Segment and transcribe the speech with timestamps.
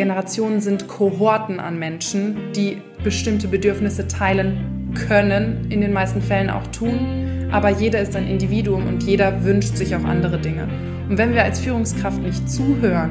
[0.00, 6.66] Generationen sind Kohorten an Menschen, die bestimmte Bedürfnisse teilen können, in den meisten Fällen auch
[6.68, 7.50] tun.
[7.52, 10.66] Aber jeder ist ein Individuum und jeder wünscht sich auch andere Dinge.
[11.06, 13.10] Und wenn wir als Führungskraft nicht zuhören,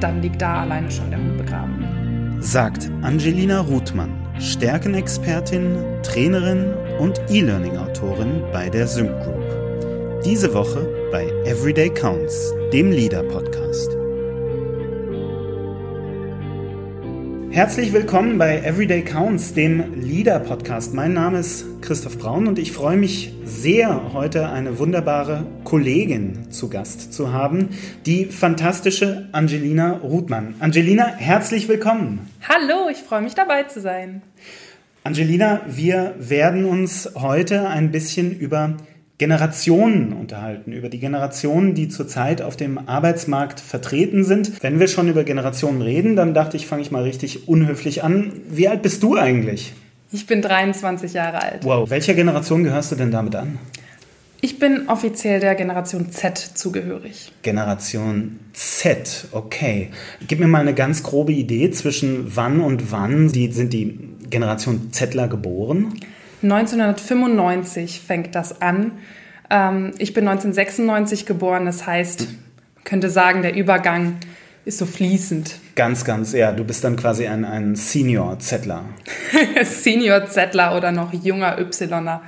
[0.00, 2.38] dann liegt da alleine schon der Hund begraben.
[2.40, 10.22] Sagt Angelina Ruthmann, Stärkenexpertin, Trainerin und E-Learning-Autorin bei der Sync Group.
[10.24, 13.93] Diese Woche bei Everyday Counts, dem Leader-Podcast.
[17.54, 20.92] Herzlich willkommen bei Everyday Counts, dem Leader-Podcast.
[20.92, 26.68] Mein Name ist Christoph Braun und ich freue mich sehr, heute eine wunderbare Kollegin zu
[26.68, 27.68] Gast zu haben,
[28.06, 30.56] die fantastische Angelina Ruthmann.
[30.58, 32.28] Angelina, herzlich willkommen.
[32.42, 34.22] Hallo, ich freue mich dabei zu sein.
[35.04, 38.76] Angelina, wir werden uns heute ein bisschen über
[39.24, 44.62] Generationen unterhalten, über die Generationen, die zurzeit auf dem Arbeitsmarkt vertreten sind.
[44.62, 48.32] Wenn wir schon über Generationen reden, dann dachte ich, fange ich mal richtig unhöflich an.
[48.50, 49.72] Wie alt bist du eigentlich?
[50.12, 51.64] Ich bin 23 Jahre alt.
[51.64, 53.58] Wow, welcher Generation gehörst du denn damit an?
[54.42, 57.32] Ich bin offiziell der Generation Z zugehörig.
[57.40, 59.88] Generation Z, okay.
[60.28, 63.98] Gib mir mal eine ganz grobe Idee zwischen wann und wann die, sind die
[64.28, 65.94] Generation Zler geboren?
[66.44, 68.92] 1995 fängt das an.
[69.50, 72.28] Ähm, ich bin 1996 geboren, das heißt,
[72.76, 74.16] man könnte sagen, der Übergang
[74.64, 75.56] ist so fließend.
[75.74, 76.52] Ganz, ganz, ja.
[76.52, 78.84] Du bist dann quasi ein, ein Senior-Zettler.
[79.64, 82.22] Senior-Zettler oder noch junger Ypsiloner,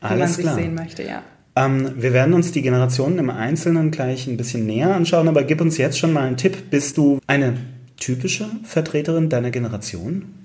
[0.00, 0.54] wie Alles man sich klar.
[0.54, 1.22] sehen möchte, ja.
[1.56, 5.60] Ähm, wir werden uns die Generationen im Einzelnen gleich ein bisschen näher anschauen, aber gib
[5.60, 6.70] uns jetzt schon mal einen Tipp.
[6.70, 7.54] Bist du eine
[7.96, 10.37] typische Vertreterin deiner Generation?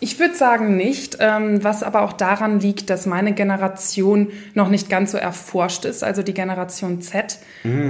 [0.00, 4.88] Ich würde sagen nicht, ähm, was aber auch daran liegt, dass meine Generation noch nicht
[4.88, 7.38] ganz so erforscht ist, also die Generation Z.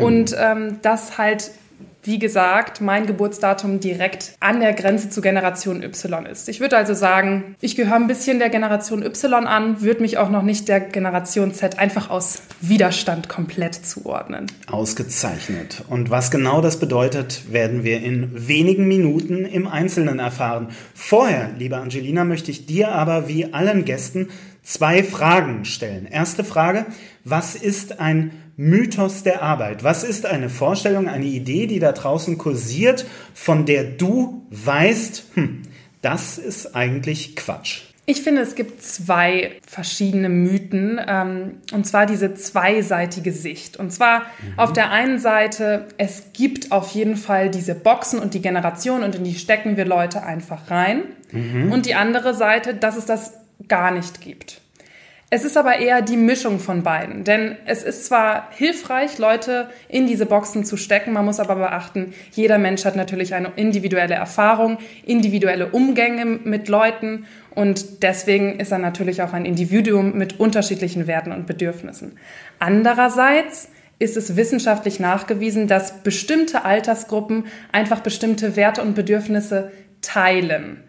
[0.00, 1.50] Und ähm, das halt,
[2.08, 6.48] wie gesagt, mein Geburtsdatum direkt an der Grenze zu Generation Y ist.
[6.48, 10.30] Ich würde also sagen, ich gehöre ein bisschen der Generation Y an, würde mich auch
[10.30, 14.46] noch nicht der Generation Z einfach aus Widerstand komplett zuordnen.
[14.70, 15.84] Ausgezeichnet.
[15.90, 20.68] Und was genau das bedeutet, werden wir in wenigen Minuten im Einzelnen erfahren.
[20.94, 24.30] Vorher, liebe Angelina, möchte ich dir aber wie allen Gästen
[24.62, 26.06] zwei Fragen stellen.
[26.06, 26.86] Erste Frage,
[27.24, 28.30] was ist ein
[28.60, 29.84] Mythos der Arbeit?
[29.84, 35.62] Was ist eine Vorstellung, eine Idee, die da draußen kursiert, von der du weißt, hm,
[36.02, 37.82] das ist eigentlich Quatsch?
[38.04, 43.76] Ich finde, es gibt zwei verschiedene Mythen, ähm, und zwar diese zweiseitige Sicht.
[43.76, 44.22] Und zwar
[44.56, 49.14] auf der einen Seite, es gibt auf jeden Fall diese Boxen und die Generation und
[49.14, 51.02] in die stecken wir Leute einfach rein.
[51.70, 53.34] Und die andere Seite, dass es das
[53.68, 54.62] gar nicht gibt.
[55.30, 60.06] Es ist aber eher die Mischung von beiden, denn es ist zwar hilfreich, Leute in
[60.06, 64.78] diese Boxen zu stecken, man muss aber beachten, jeder Mensch hat natürlich eine individuelle Erfahrung,
[65.04, 71.32] individuelle Umgänge mit Leuten und deswegen ist er natürlich auch ein Individuum mit unterschiedlichen Werten
[71.32, 72.18] und Bedürfnissen.
[72.58, 73.68] Andererseits
[73.98, 80.84] ist es wissenschaftlich nachgewiesen, dass bestimmte Altersgruppen einfach bestimmte Werte und Bedürfnisse teilen.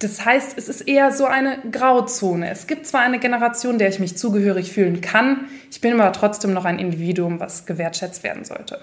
[0.00, 2.50] Das heißt, es ist eher so eine Grauzone.
[2.50, 6.52] Es gibt zwar eine Generation, der ich mich zugehörig fühlen kann, ich bin aber trotzdem
[6.52, 8.80] noch ein Individuum, was gewertschätzt werden sollte.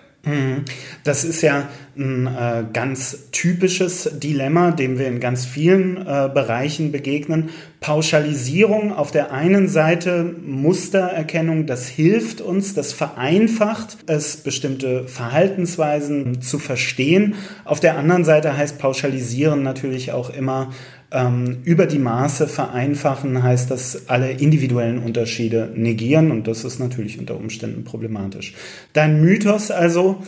[1.04, 6.92] Das ist ja ein äh, ganz typisches Dilemma, dem wir in ganz vielen äh, Bereichen
[6.92, 7.50] begegnen.
[7.80, 16.60] Pauschalisierung auf der einen Seite, Mustererkennung, das hilft uns, das vereinfacht es, bestimmte Verhaltensweisen zu
[16.60, 17.36] verstehen.
[17.64, 20.72] Auf der anderen Seite heißt Pauschalisieren natürlich auch immer
[21.12, 27.20] ähm, über die Maße vereinfachen, heißt das alle individuellen Unterschiede negieren und das ist natürlich
[27.20, 28.54] unter Umständen problematisch.
[28.94, 30.24] Dein Mythos also,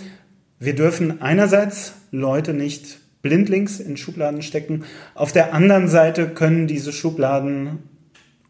[0.59, 4.84] wir dürfen einerseits Leute nicht blindlings in Schubladen stecken,
[5.16, 7.79] auf der anderen Seite können diese Schubladen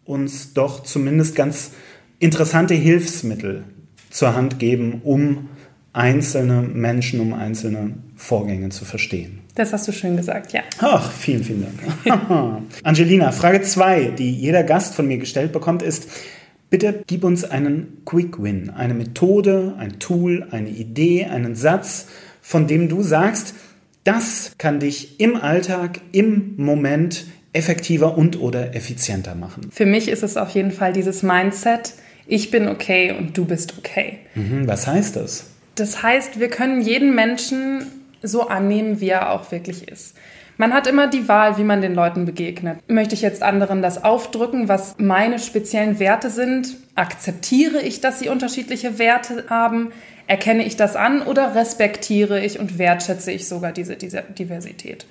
[0.06, 1.72] uns doch zumindest ganz
[2.20, 3.64] interessante Hilfsmittel
[4.10, 5.50] zur Hand geben, um
[5.94, 9.40] einzelne Menschen, um einzelne Vorgänge zu verstehen.
[9.60, 10.62] Das hast du schön gesagt, ja.
[10.78, 11.68] Ach, vielen, vielen
[12.06, 12.64] Dank.
[12.86, 16.08] Angelina, Frage 2, die jeder Gast von mir gestellt bekommt, ist,
[16.70, 22.08] bitte gib uns einen Quick Win, eine Methode, ein Tool, eine Idee, einen Satz,
[22.42, 23.54] von dem du sagst,
[24.06, 29.72] das kann dich im Alltag, im Moment effektiver und oder effizienter machen.
[29.72, 31.96] Für mich ist es auf jeden Fall dieses Mindset,
[32.28, 34.20] ich bin okay und du bist okay.
[34.36, 35.48] Mhm, was heißt das?
[35.76, 40.16] Das heißt, wir können jeden Menschen so annehmen, wie er auch wirklich ist.
[40.58, 42.80] Man hat immer die Wahl, wie man den Leuten begegnet.
[42.90, 46.76] Möchte ich jetzt anderen das aufdrücken, was meine speziellen Werte sind?
[46.96, 49.94] Akzeptiere ich, dass sie unterschiedliche Werte haben?
[50.28, 55.06] Erkenne ich das an oder respektiere ich und wertschätze ich sogar diese, diese Diversität?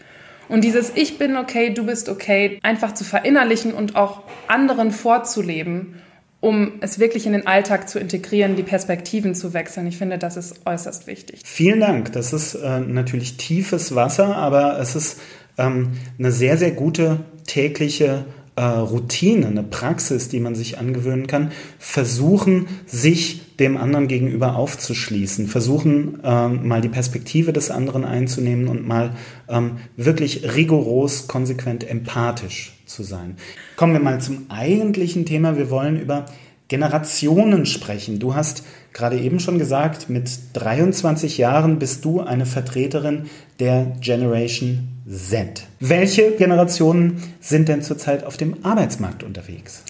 [0.51, 5.95] Und dieses Ich bin okay, du bist okay, einfach zu verinnerlichen und auch anderen vorzuleben
[6.41, 9.87] um es wirklich in den Alltag zu integrieren, die Perspektiven zu wechseln.
[9.87, 11.41] Ich finde, das ist äußerst wichtig.
[11.45, 12.13] Vielen Dank.
[12.13, 15.21] Das ist äh, natürlich tiefes Wasser, aber es ist
[15.57, 18.25] ähm, eine sehr, sehr gute tägliche
[18.59, 21.53] äh, Routine, eine Praxis, die man sich angewöhnen kann.
[21.79, 28.87] Versuchen, sich dem anderen gegenüber aufzuschließen, versuchen ähm, mal die Perspektive des anderen einzunehmen und
[28.87, 29.15] mal
[29.49, 33.37] ähm, wirklich rigoros, konsequent empathisch zu sein.
[33.77, 35.57] Kommen wir mal zum eigentlichen Thema.
[35.57, 36.27] Wir wollen über
[36.67, 38.19] Generationen sprechen.
[38.19, 43.27] Du hast gerade eben schon gesagt, mit 23 Jahren bist du eine Vertreterin
[43.61, 45.67] der Generation Z.
[45.81, 49.83] Welche Generationen sind denn zurzeit auf dem Arbeitsmarkt unterwegs?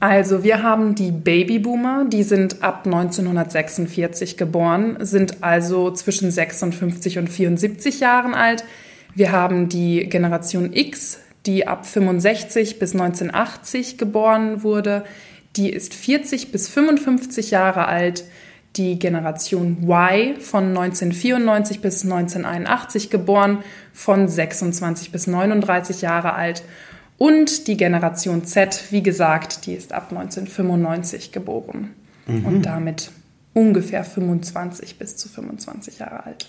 [0.00, 7.28] Also wir haben die Babyboomer, die sind ab 1946 geboren, sind also zwischen 56 und
[7.28, 8.64] 74 Jahren alt.
[9.14, 15.04] Wir haben die Generation X, die ab 65 bis 1980 geboren wurde.
[15.56, 18.24] Die ist 40 bis 55 Jahre alt.
[18.76, 23.58] Die Generation Y von 1994 bis 1981 geboren,
[23.92, 26.62] von 26 bis 39 Jahre alt.
[27.16, 31.94] Und die Generation Z, wie gesagt, die ist ab 1995 geboren
[32.26, 32.44] mhm.
[32.44, 33.10] und damit
[33.54, 36.46] ungefähr 25 bis zu 25 Jahre alt.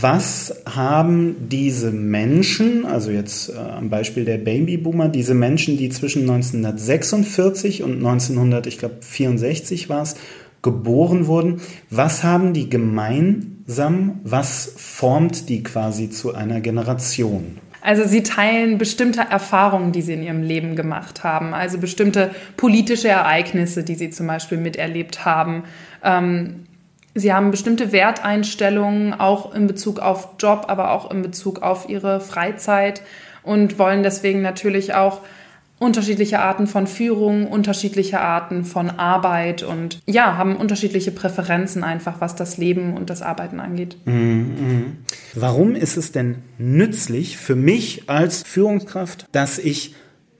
[0.00, 6.22] Was haben diese Menschen, also jetzt äh, am Beispiel der Babyboomer, diese Menschen, die zwischen
[6.22, 10.14] 1946 und 1964 war es,
[10.62, 11.60] geboren wurden,
[11.90, 14.20] was haben die gemeinsam?
[14.22, 17.58] Was formt die quasi zu einer Generation?
[17.82, 23.08] Also sie teilen bestimmte Erfahrungen, die sie in ihrem Leben gemacht haben, also bestimmte politische
[23.08, 25.64] Ereignisse, die sie zum Beispiel miterlebt haben.
[26.04, 26.66] Ähm,
[27.16, 32.20] sie haben bestimmte Werteinstellungen, auch in Bezug auf Job, aber auch in Bezug auf ihre
[32.20, 33.02] Freizeit
[33.42, 35.20] und wollen deswegen natürlich auch
[35.82, 42.34] unterschiedliche Arten von Führung, unterschiedliche Arten von Arbeit und ja, haben unterschiedliche Präferenzen einfach, was
[42.34, 43.96] das Leben und das Arbeiten angeht.
[44.06, 44.98] Mhm.
[45.34, 49.94] Warum ist es denn nützlich für mich als Führungskraft, dass ich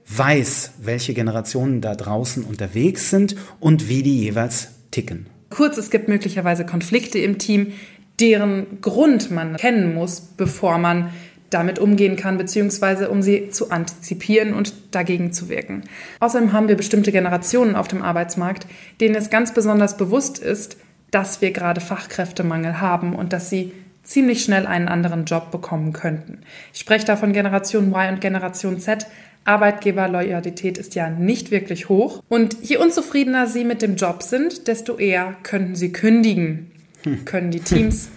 [0.07, 5.27] weiß, welche Generationen da draußen unterwegs sind und wie die jeweils ticken?
[5.49, 7.73] Kurz, es gibt möglicherweise Konflikte im Team,
[8.19, 11.09] deren Grund man kennen muss, bevor man
[11.53, 15.83] damit umgehen kann, beziehungsweise um sie zu antizipieren und dagegen zu wirken.
[16.19, 18.67] Außerdem haben wir bestimmte Generationen auf dem Arbeitsmarkt,
[19.01, 20.77] denen es ganz besonders bewusst ist,
[21.11, 23.71] dass wir gerade Fachkräftemangel haben und dass sie
[24.03, 26.39] ziemlich schnell einen anderen Job bekommen könnten.
[26.73, 29.07] Ich spreche da von Generation Y und Generation Z.
[29.45, 32.23] Arbeitgeberloyalität ist ja nicht wirklich hoch.
[32.29, 36.71] Und je unzufriedener sie mit dem Job sind, desto eher könnten sie kündigen,
[37.03, 37.25] hm.
[37.25, 38.09] können die Teams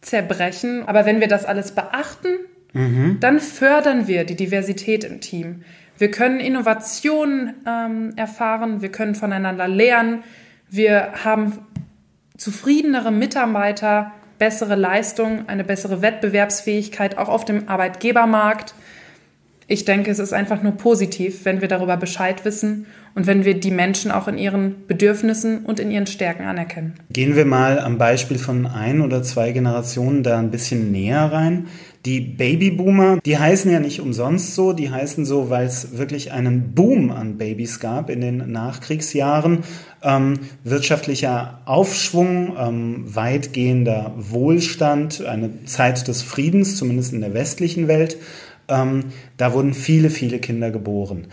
[0.00, 0.82] zerbrechen.
[0.86, 2.38] Aber wenn wir das alles beachten,
[2.72, 3.18] Mhm.
[3.20, 5.62] Dann fördern wir die Diversität im Team.
[5.98, 10.24] Wir können Innovationen ähm, erfahren, wir können voneinander lernen,
[10.68, 11.58] wir haben
[12.36, 18.74] zufriedenere Mitarbeiter, bessere Leistung, eine bessere Wettbewerbsfähigkeit auch auf dem Arbeitgebermarkt.
[19.68, 23.58] Ich denke, es ist einfach nur positiv, wenn wir darüber Bescheid wissen und wenn wir
[23.58, 26.94] die Menschen auch in ihren Bedürfnissen und in ihren Stärken anerkennen.
[27.10, 31.68] Gehen wir mal am Beispiel von ein oder zwei Generationen da ein bisschen näher rein.
[32.04, 36.74] Die Babyboomer, die heißen ja nicht umsonst so, die heißen so, weil es wirklich einen
[36.74, 39.60] Boom an Babys gab in den Nachkriegsjahren.
[40.02, 48.16] Ähm, wirtschaftlicher Aufschwung, ähm, weitgehender Wohlstand, eine Zeit des Friedens, zumindest in der westlichen Welt.
[48.66, 49.04] Ähm,
[49.36, 51.28] da wurden viele, viele Kinder geboren.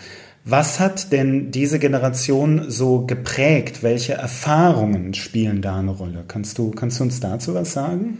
[0.46, 3.82] Was hat denn diese Generation so geprägt?
[3.82, 6.26] Welche Erfahrungen spielen da eine Rolle?
[6.28, 8.20] Kannst du, kannst du uns dazu was sagen?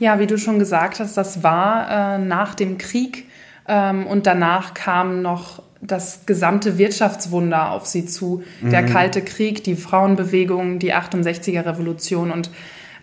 [0.00, 3.26] Ja, wie du schon gesagt hast, das war äh, nach dem Krieg
[3.68, 8.42] ähm, und danach kam noch das gesamte Wirtschaftswunder auf sie zu.
[8.62, 8.70] Mhm.
[8.70, 12.50] Der Kalte Krieg, die Frauenbewegung, die 68er Revolution und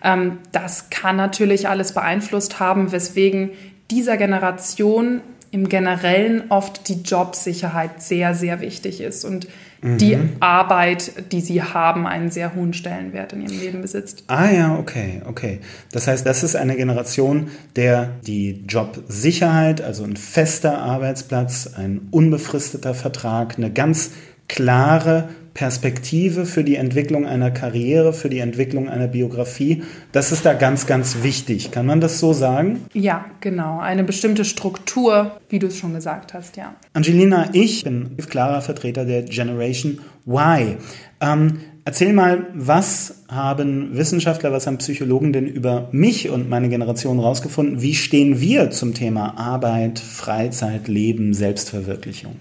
[0.04, 3.52] ähm, das kann natürlich alles beeinflusst haben, weswegen
[3.92, 9.48] dieser Generation im Generellen oft die Jobsicherheit sehr, sehr wichtig ist und
[9.82, 9.98] mhm.
[9.98, 14.24] die Arbeit, die sie haben, einen sehr hohen Stellenwert in ihrem Leben besitzt.
[14.28, 15.60] Ah ja, okay, okay.
[15.92, 22.94] Das heißt, das ist eine Generation, der die Jobsicherheit, also ein fester Arbeitsplatz, ein unbefristeter
[22.94, 24.12] Vertrag, eine ganz
[24.48, 29.82] klare Perspektive für die Entwicklung einer Karriere, für die Entwicklung einer Biografie.
[30.12, 31.72] Das ist da ganz, ganz wichtig.
[31.72, 32.86] Kann man das so sagen?
[32.94, 33.80] Ja, genau.
[33.80, 36.76] Eine bestimmte Struktur, wie du es schon gesagt hast, ja.
[36.94, 39.98] Angelina, ich bin klarer Vertreter der Generation
[40.28, 40.78] Y.
[41.22, 47.20] Ähm, erzähl mal, was haben Wissenschaftler, was haben Psychologen denn über mich und meine Generation
[47.20, 47.82] rausgefunden?
[47.82, 52.36] Wie stehen wir zum Thema Arbeit, Freizeit, Leben, Selbstverwirklichung?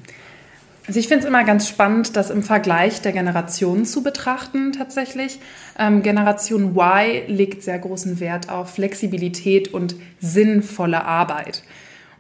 [0.87, 5.41] Also ich finde es immer ganz spannend, das im Vergleich der Generationen zu betrachten tatsächlich.
[5.79, 11.65] Ähm, Generation Y legt sehr großen Wert auf Flexibilität und sinnvolle Arbeit.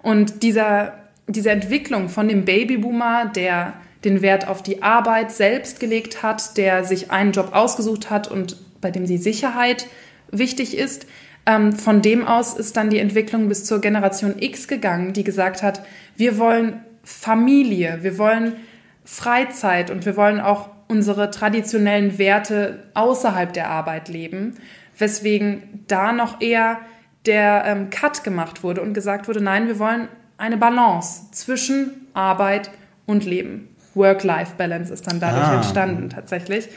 [0.02, 0.94] Und dieser,
[1.28, 6.84] diese Entwicklung von dem Babyboomer, der den Wert auf die Arbeit selbst gelegt hat, der
[6.84, 9.86] sich einen Job ausgesucht hat und bei dem die Sicherheit
[10.30, 11.06] wichtig ist,
[11.46, 15.62] ähm, von dem aus ist dann die Entwicklung bis zur Generation X gegangen, die gesagt
[15.62, 15.82] hat,
[16.16, 18.56] wir wollen Familie, wir wollen
[19.04, 24.56] Freizeit und wir wollen auch unsere traditionellen Werte außerhalb der Arbeit leben,
[24.98, 26.80] weswegen da noch eher
[27.24, 32.70] der ähm, Cut gemacht wurde und gesagt wurde, nein, wir wollen eine Balance zwischen Arbeit
[33.06, 33.68] und Leben.
[33.94, 35.56] Work-Life-Balance ist dann dadurch ah.
[35.56, 36.68] entstanden tatsächlich.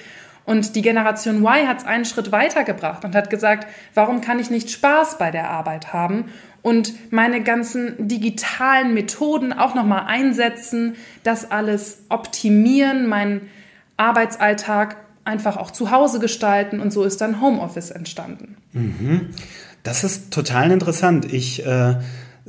[0.45, 4.50] Und die Generation Y hat es einen Schritt weitergebracht und hat gesagt, warum kann ich
[4.50, 6.25] nicht Spaß bei der Arbeit haben
[6.61, 13.49] und meine ganzen digitalen Methoden auch nochmal einsetzen, das alles optimieren, meinen
[13.97, 18.57] Arbeitsalltag einfach auch zu Hause gestalten und so ist dann Homeoffice entstanden.
[18.73, 19.29] Mhm.
[19.83, 21.31] Das ist total interessant.
[21.31, 21.95] Ich äh,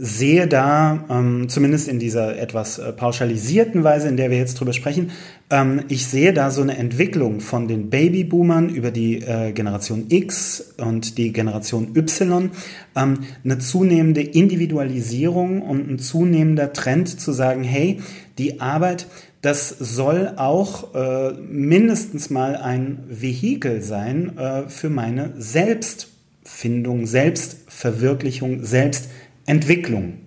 [0.03, 4.73] sehe da, ähm, zumindest in dieser etwas äh, pauschalisierten Weise, in der wir jetzt drüber
[4.73, 5.11] sprechen,
[5.51, 10.73] ähm, ich sehe da so eine Entwicklung von den Babyboomern über die äh, Generation X
[10.79, 12.51] und die Generation Y,
[12.97, 18.01] ähm, eine zunehmende Individualisierung und ein zunehmender Trend zu sagen, hey,
[18.39, 19.07] die Arbeit,
[19.43, 29.20] das soll auch äh, mindestens mal ein Vehikel sein äh, für meine Selbstfindung, Selbstverwirklichung, Selbstverwirklichung.
[29.51, 30.19] Entwicklung.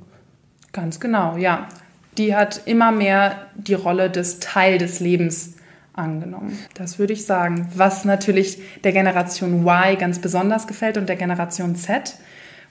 [0.74, 1.70] Ganz genau, ja.
[2.18, 5.56] Die hat immer mehr die Rolle des Teil des Lebens
[5.94, 6.60] angenommen.
[6.74, 7.68] Das würde ich sagen.
[7.74, 12.16] Was natürlich der Generation Y ganz besonders gefällt und der Generation Z.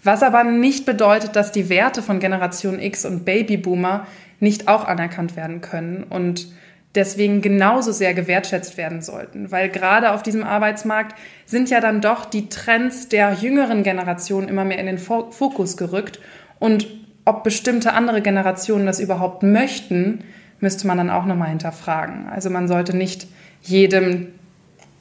[0.04, 4.06] Was aber nicht bedeutet, dass die Werte von Generation X und Babyboomer
[4.38, 6.52] nicht auch anerkannt werden können und
[6.94, 9.50] deswegen genauso sehr gewertschätzt werden sollten.
[9.50, 14.64] Weil gerade auf diesem Arbeitsmarkt sind ja dann doch die Trends der jüngeren Generation immer
[14.64, 16.20] mehr in den Fokus gerückt
[16.58, 16.86] und
[17.24, 20.24] ob bestimmte andere Generationen das überhaupt möchten,
[20.60, 22.28] müsste man dann auch nochmal hinterfragen.
[22.28, 23.26] Also man sollte nicht
[23.62, 24.28] jedem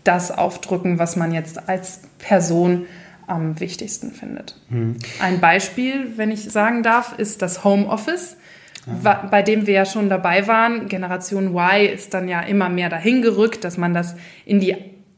[0.04, 2.86] das aufdrücken, was man jetzt als Person
[3.28, 4.56] am wichtigsten findet.
[4.70, 4.98] Mhm.
[5.20, 8.38] Ein Beispiel, wenn ich sagen darf, ist das Homeoffice,
[8.86, 9.28] ja.
[9.30, 10.88] bei dem wir ja schon dabei waren.
[10.88, 14.76] Generation Y ist dann ja immer mehr dahin gerückt, dass man das in die,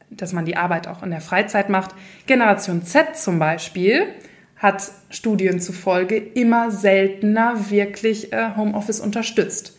[0.09, 1.91] dass man die Arbeit auch in der Freizeit macht.
[2.25, 4.05] Generation Z zum Beispiel
[4.57, 9.77] hat Studien zufolge immer seltener wirklich äh, Homeoffice unterstützt.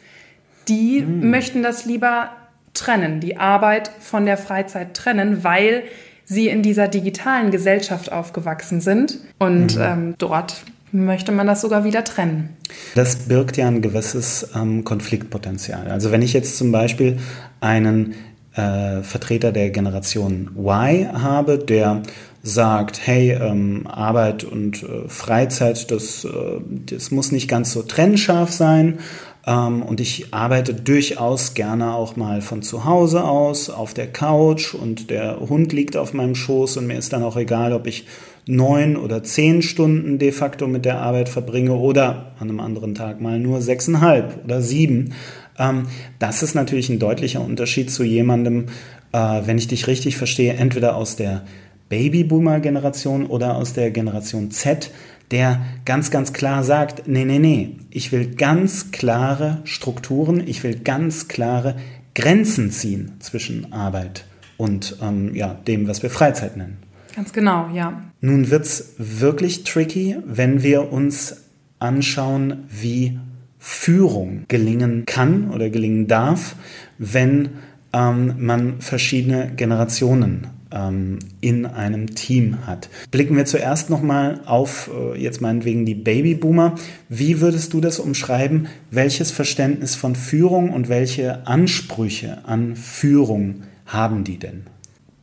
[0.69, 1.31] Die mhm.
[1.31, 2.31] möchten das lieber
[2.75, 5.85] trennen, die Arbeit von der Freizeit trennen, weil
[6.25, 9.83] sie in dieser digitalen Gesellschaft aufgewachsen sind und mhm.
[9.83, 10.65] ähm, dort
[10.95, 12.57] möchte man das sogar wieder trennen.
[12.95, 15.89] Das birgt ja ein gewisses ähm, Konfliktpotenzial.
[15.89, 17.19] Also wenn ich jetzt zum Beispiel
[17.61, 18.15] einen
[18.55, 22.03] äh, Vertreter der Generation Y habe, der
[22.43, 28.53] sagt, hey, ähm, Arbeit und äh, Freizeit, das, äh, das muss nicht ganz so trennscharf
[28.53, 28.99] sein.
[29.47, 34.75] Ähm, und ich arbeite durchaus gerne auch mal von zu Hause aus, auf der Couch
[34.75, 38.07] und der Hund liegt auf meinem Schoß und mir ist dann auch egal, ob ich
[38.47, 43.21] neun oder zehn Stunden de facto mit der Arbeit verbringe oder an einem anderen Tag
[43.21, 45.15] mal nur sechseinhalb oder sieben.
[45.59, 45.85] Ähm,
[46.19, 48.67] das ist natürlich ein deutlicher Unterschied zu jemandem,
[49.13, 51.43] äh, wenn ich dich richtig verstehe, entweder aus der
[51.89, 54.91] Babyboomer-Generation oder aus der Generation Z,
[55.31, 60.81] der ganz, ganz klar sagt, nee, nee, nee, ich will ganz klare Strukturen, ich will
[60.81, 61.77] ganz klare
[62.15, 66.79] Grenzen ziehen zwischen Arbeit und ähm, ja, dem, was wir Freizeit nennen.
[67.15, 68.03] Ganz genau, ja.
[68.21, 71.45] Nun wird es wirklich tricky, wenn wir uns
[71.79, 73.19] anschauen, wie
[73.59, 76.57] Führung gelingen kann oder gelingen darf,
[76.99, 77.51] wenn
[77.93, 82.91] ähm, man verschiedene Generationen ähm, in einem Team hat.
[83.11, 86.75] Blicken wir zuerst nochmal auf äh, jetzt meinetwegen die Babyboomer.
[87.09, 88.67] Wie würdest du das umschreiben?
[88.91, 94.74] Welches Verständnis von Führung und welche Ansprüche an Führung haben die denn?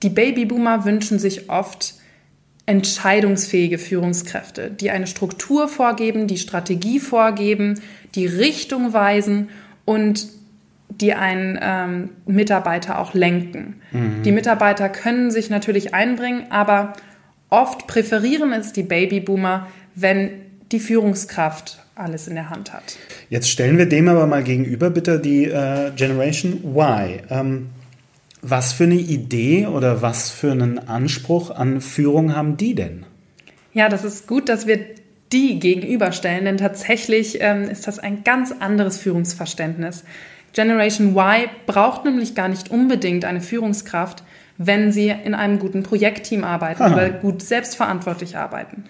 [0.04, 1.96] Die Babyboomer wünschen sich oft
[2.66, 7.82] entscheidungsfähige Führungskräfte, die eine Struktur vorgeben, die Strategie vorgeben,
[8.16, 9.50] die Richtung weisen
[9.86, 10.28] und
[10.90, 13.82] die einen ähm, Mitarbeiter auch lenken.
[13.92, 14.24] Mhm.
[14.24, 16.94] Die Mitarbeiter können sich natürlich einbringen, aber
[17.50, 20.30] oft präferieren es die Babyboomer, wenn
[20.72, 22.98] die Führungskraft alles in der Hand hat.
[23.30, 27.20] Jetzt stellen wir dem aber mal gegenüber bitte die äh, Generation Y.
[27.30, 27.70] Ähm,
[28.42, 33.06] was für eine Idee oder was für einen Anspruch an Führung haben die denn?
[33.74, 34.80] Ja, das ist gut, dass wir
[35.32, 40.04] die gegenüberstellen, denn tatsächlich ähm, ist das ein ganz anderes Führungsverständnis.
[40.54, 44.24] Generation Y braucht nämlich gar nicht unbedingt eine Führungskraft,
[44.58, 46.94] wenn sie in einem guten Projektteam arbeiten Aha.
[46.94, 48.84] oder gut selbstverantwortlich arbeiten.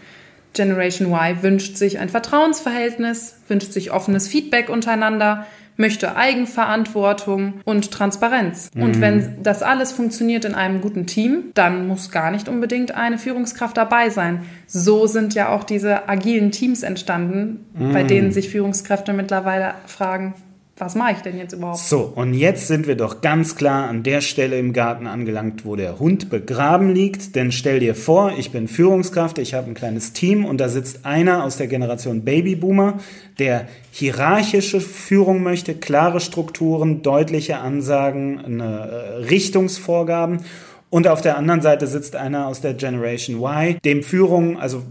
[0.53, 5.45] Generation Y wünscht sich ein Vertrauensverhältnis, wünscht sich offenes Feedback untereinander,
[5.77, 8.69] möchte Eigenverantwortung und Transparenz.
[8.73, 8.83] Mhm.
[8.83, 13.17] Und wenn das alles funktioniert in einem guten Team, dann muss gar nicht unbedingt eine
[13.17, 14.41] Führungskraft dabei sein.
[14.67, 17.93] So sind ja auch diese agilen Teams entstanden, mhm.
[17.93, 20.33] bei denen sich Führungskräfte mittlerweile fragen,
[20.81, 21.77] was mache ich denn jetzt überhaupt?
[21.77, 25.75] So, und jetzt sind wir doch ganz klar an der Stelle im Garten angelangt, wo
[25.75, 27.35] der Hund begraben liegt.
[27.35, 31.05] Denn stell dir vor, ich bin Führungskraft, ich habe ein kleines Team und da sitzt
[31.05, 32.95] einer aus der Generation Babyboomer,
[33.37, 40.39] der hierarchische Führung möchte, klare Strukturen, deutliche Ansagen, äh, Richtungsvorgaben.
[40.89, 44.81] Und auf der anderen Seite sitzt einer aus der Generation Y, dem Führung, also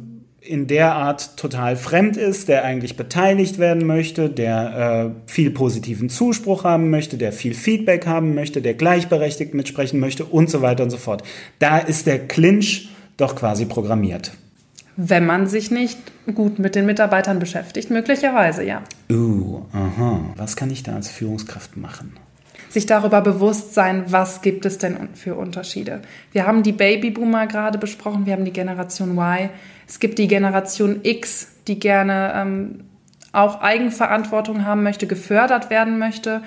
[0.41, 6.09] in der Art total fremd ist, der eigentlich beteiligt werden möchte, der äh, viel positiven
[6.09, 10.83] Zuspruch haben möchte, der viel Feedback haben möchte, der gleichberechtigt mitsprechen möchte und so weiter
[10.83, 11.23] und so fort.
[11.59, 14.33] Da ist der Clinch doch quasi programmiert.
[14.97, 15.99] Wenn man sich nicht
[16.35, 18.83] gut mit den Mitarbeitern beschäftigt, möglicherweise, ja.
[19.11, 20.21] Uh, aha.
[20.37, 22.13] Was kann ich da als Führungskraft machen?
[22.71, 26.00] Sich darüber bewusst sein, was gibt es denn für Unterschiede.
[26.33, 29.50] Wir haben die Babyboomer gerade besprochen, wir haben die Generation Y,
[29.89, 32.85] es gibt die Generation X, die gerne ähm,
[33.33, 36.43] auch Eigenverantwortung haben möchte, gefördert werden möchte,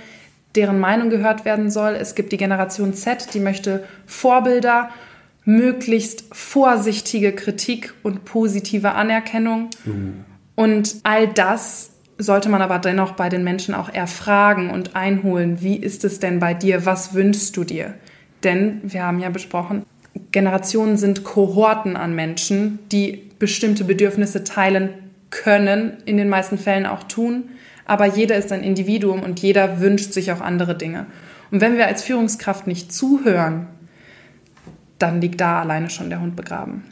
[0.56, 1.94] deren Meinung gehört werden soll.
[1.94, 4.90] Es gibt die Generation Z, die möchte Vorbilder,
[5.46, 9.70] möglichst vorsichtige Kritik und positive Anerkennung.
[9.84, 10.24] Mhm.
[10.56, 11.93] Und all das
[12.24, 15.62] sollte man aber dennoch bei den Menschen auch erfragen und einholen.
[15.62, 16.86] Wie ist es denn bei dir?
[16.86, 17.94] Was wünschst du dir?
[18.44, 19.84] Denn wir haben ja besprochen,
[20.32, 24.90] Generationen sind Kohorten an Menschen, die bestimmte Bedürfnisse teilen
[25.30, 27.50] können, in den meisten Fällen auch tun.
[27.86, 31.06] Aber jeder ist ein Individuum und jeder wünscht sich auch andere Dinge.
[31.52, 33.68] Und wenn wir als Führungskraft nicht zuhören,
[35.00, 36.84] dann liegt da alleine schon der Hund begraben.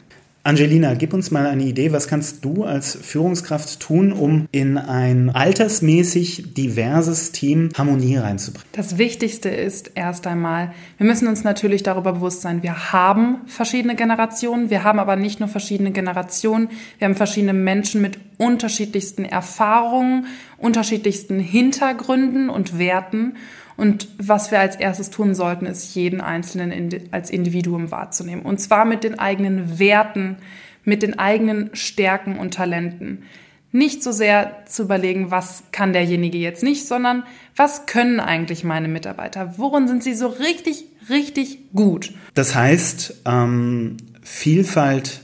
[0.44, 5.30] Angelina, gib uns mal eine Idee, was kannst du als Führungskraft tun, um in ein
[5.30, 8.66] altersmäßig diverses Team Harmonie reinzubringen?
[8.72, 13.94] Das Wichtigste ist erst einmal, wir müssen uns natürlich darüber bewusst sein, wir haben verschiedene
[13.94, 20.26] Generationen, wir haben aber nicht nur verschiedene Generationen, wir haben verschiedene Menschen mit unterschiedlichsten Erfahrungen,
[20.58, 23.36] unterschiedlichsten Hintergründen und Werten.
[23.76, 28.44] Und was wir als erstes tun sollten, ist, jeden Einzelnen als Individuum wahrzunehmen.
[28.44, 30.36] Und zwar mit den eigenen Werten,
[30.84, 33.24] mit den eigenen Stärken und Talenten.
[33.74, 37.24] Nicht so sehr zu überlegen, was kann derjenige jetzt nicht, sondern
[37.56, 39.54] was können eigentlich meine Mitarbeiter?
[39.56, 42.12] Worin sind sie so richtig, richtig gut?
[42.34, 45.22] Das heißt, ähm, Vielfalt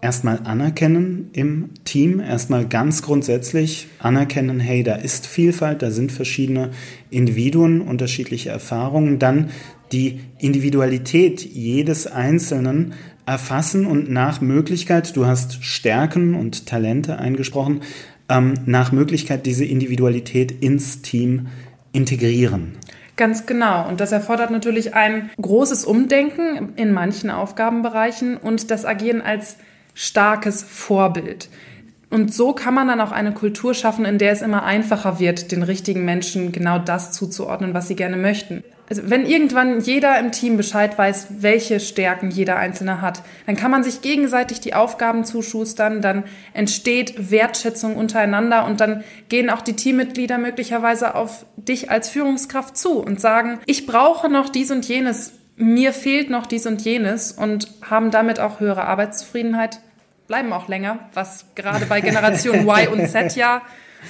[0.00, 6.70] erstmal anerkennen im Team, erstmal ganz grundsätzlich anerkennen, hey, da ist Vielfalt, da sind verschiedene
[7.10, 9.50] Individuen, unterschiedliche Erfahrungen, dann
[9.92, 12.94] die Individualität jedes Einzelnen
[13.26, 17.82] erfassen und nach Möglichkeit, du hast Stärken und Talente eingesprochen,
[18.28, 21.48] ähm, nach Möglichkeit diese Individualität ins Team
[21.92, 22.72] integrieren.
[23.16, 23.86] Ganz genau.
[23.86, 29.58] Und das erfordert natürlich ein großes Umdenken in manchen Aufgabenbereichen und das Agieren als
[29.94, 31.48] starkes Vorbild.
[32.10, 35.52] Und so kann man dann auch eine Kultur schaffen, in der es immer einfacher wird,
[35.52, 38.64] den richtigen Menschen genau das zuzuordnen, was sie gerne möchten.
[38.90, 43.70] Also wenn irgendwann jeder im Team Bescheid weiß, welche Stärken jeder Einzelne hat, dann kann
[43.70, 46.24] man sich gegenseitig die Aufgaben zuschustern, dann
[46.54, 52.98] entsteht Wertschätzung untereinander und dann gehen auch die Teammitglieder möglicherweise auf dich als Führungskraft zu
[52.98, 57.68] und sagen, ich brauche noch dies und jenes, mir fehlt noch dies und jenes und
[57.82, 59.80] haben damit auch höhere Arbeitszufriedenheit,
[60.26, 63.62] bleiben auch länger, was gerade bei Generation Y und Z ja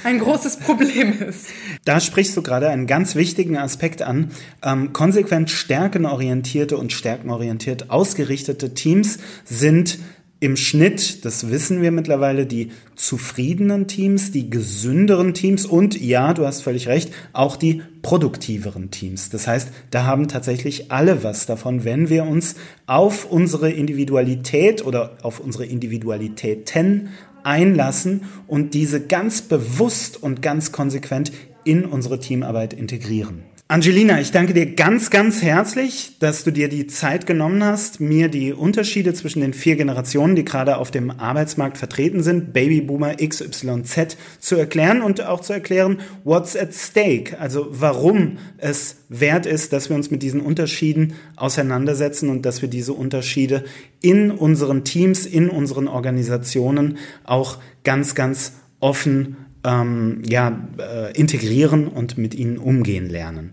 [0.05, 1.49] ein großes Problem ist.
[1.85, 4.31] Da sprichst du gerade einen ganz wichtigen Aspekt an.
[4.63, 9.99] Ähm, konsequent stärkenorientierte und stärkenorientiert ausgerichtete Teams sind
[10.43, 16.47] im Schnitt, das wissen wir mittlerweile, die zufriedenen Teams, die gesünderen Teams und ja, du
[16.47, 19.29] hast völlig recht, auch die produktiveren Teams.
[19.29, 22.55] Das heißt, da haben tatsächlich alle was davon, wenn wir uns
[22.87, 27.11] auf unsere Individualität oder auf unsere Individualitäten
[27.43, 31.33] einlassen und diese ganz bewusst und ganz konsequent
[31.65, 33.43] in unsere Teamarbeit integrieren.
[33.71, 38.27] Angelina, ich danke dir ganz, ganz herzlich, dass du dir die Zeit genommen hast, mir
[38.27, 44.17] die Unterschiede zwischen den vier Generationen, die gerade auf dem Arbeitsmarkt vertreten sind, Babyboomer XYZ,
[44.41, 49.89] zu erklären und auch zu erklären, what's at stake, also warum es wert ist, dass
[49.89, 53.63] wir uns mit diesen Unterschieden auseinandersetzen und dass wir diese Unterschiede
[54.01, 62.19] in unseren Teams, in unseren Organisationen auch ganz, ganz offen ähm, ja, äh, integrieren und
[62.19, 63.53] mit ihnen umgehen lernen.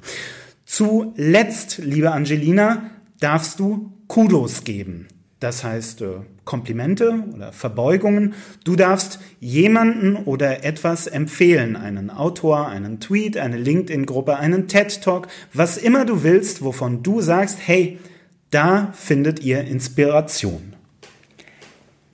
[0.66, 5.08] Zuletzt, liebe Angelina, darfst du Kudos geben.
[5.40, 6.08] Das heißt äh,
[6.46, 8.34] Komplimente oder Verbeugungen.
[8.64, 11.76] Du darfst jemanden oder etwas empfehlen.
[11.76, 17.60] Einen Autor, einen Tweet, eine LinkedIn-Gruppe, einen TED-Talk, was immer du willst, wovon du sagst,
[17.64, 18.00] hey,
[18.50, 20.77] da findet ihr Inspiration.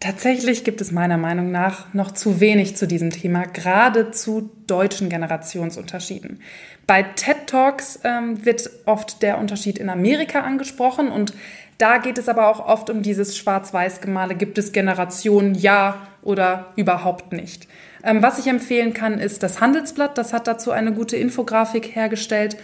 [0.03, 5.07] Tatsächlich gibt es meiner Meinung nach noch zu wenig zu diesem Thema, gerade zu deutschen
[5.07, 6.41] Generationsunterschieden.
[6.85, 11.33] Bei TED Talks ähm, wird oft der Unterschied in Amerika angesprochen und
[11.77, 14.35] da geht es aber auch oft um dieses Schwarz-Weiß-Gemale.
[14.35, 17.69] Gibt es Generationen ja oder überhaupt nicht?
[18.03, 20.17] Ähm, was ich empfehlen kann, ist das Handelsblatt.
[20.17, 22.57] Das hat dazu eine gute Infografik hergestellt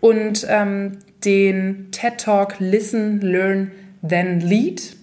[0.00, 4.95] und ähm, den TED Talk Listen, Learn, Then Lead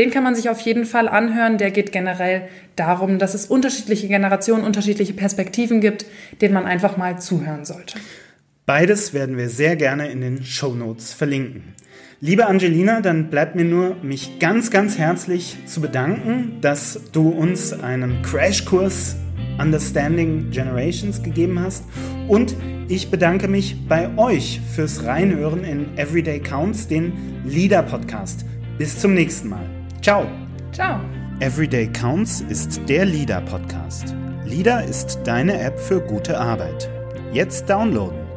[0.00, 1.58] den kann man sich auf jeden Fall anhören.
[1.58, 6.06] Der geht generell darum, dass es unterschiedliche Generationen, unterschiedliche Perspektiven gibt,
[6.40, 7.98] denen man einfach mal zuhören sollte.
[8.64, 11.74] Beides werden wir sehr gerne in den Show Notes verlinken.
[12.22, 17.74] Liebe Angelina, dann bleibt mir nur, mich ganz, ganz herzlich zu bedanken, dass du uns
[17.74, 19.16] einen Crashkurs
[19.58, 21.84] Understanding Generations gegeben hast.
[22.26, 22.56] Und
[22.88, 27.12] ich bedanke mich bei euch fürs Reinhören in Everyday Counts, den
[27.44, 28.46] Leader Podcast.
[28.78, 29.79] Bis zum nächsten Mal.
[30.02, 30.26] Ciao.
[30.72, 30.98] Ciao.
[31.40, 34.14] Everyday Counts ist der Leader Podcast.
[34.46, 36.88] Leader ist deine App für gute Arbeit.
[37.34, 38.29] Jetzt downloaden.